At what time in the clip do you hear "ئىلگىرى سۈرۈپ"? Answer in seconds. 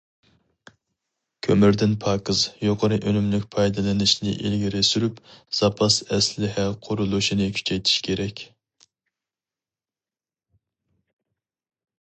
4.39-5.21